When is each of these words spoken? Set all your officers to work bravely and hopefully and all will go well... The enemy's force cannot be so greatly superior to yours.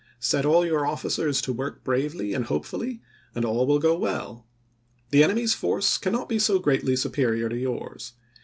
Set 0.19 0.47
all 0.47 0.65
your 0.65 0.83
officers 0.83 1.41
to 1.43 1.53
work 1.53 1.83
bravely 1.83 2.33
and 2.33 2.45
hopefully 2.45 3.03
and 3.35 3.45
all 3.45 3.67
will 3.67 3.77
go 3.77 3.95
well... 3.95 4.47
The 5.11 5.23
enemy's 5.23 5.53
force 5.53 5.99
cannot 5.99 6.27
be 6.27 6.39
so 6.39 6.57
greatly 6.57 6.95
superior 6.95 7.49
to 7.49 7.55
yours. 7.55 8.13